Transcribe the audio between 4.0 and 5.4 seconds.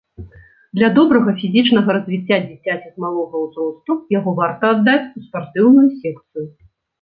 яго варта аддаць у